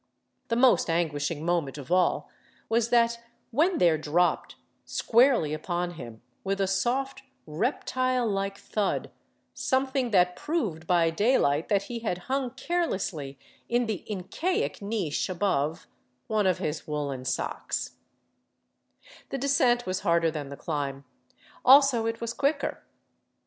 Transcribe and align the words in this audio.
The 0.47 0.55
most 0.55 0.89
anguishing 0.89 1.45
moment 1.45 1.77
of 1.77 1.91
all 1.91 2.27
was 2.69 2.89
that 2.89 3.23
when 3.51 3.77
there 3.77 3.99
dropped 3.99 4.55
squarely 4.83 5.53
upon 5.53 5.91
him, 5.91 6.23
with 6.43 6.59
a 6.59 6.65
soft, 6.65 7.21
reptile 7.45 8.27
like 8.27 8.57
thud, 8.57 9.11
something 9.53 10.09
that 10.09 10.35
proved 10.35 10.87
by 10.87 11.11
daylight 11.11 11.69
that 11.69 11.83
he 11.83 11.99
had 11.99 12.17
hung 12.29 12.49
carelessly 12.55 13.37
in 13.69 13.85
the 13.85 14.03
Incaic 14.09 14.81
niche 14.81 15.29
above 15.29 15.85
one 16.25 16.47
of 16.47 16.57
his 16.57 16.87
woolen 16.87 17.23
socks 17.23 17.91
I 17.93 19.07
The 19.29 19.37
descent 19.37 19.85
was 19.85 19.99
harder 19.99 20.31
than 20.31 20.49
the 20.49 20.57
climb; 20.57 21.05
also 21.63 22.07
it 22.07 22.19
was 22.19 22.33
quicker. 22.33 22.81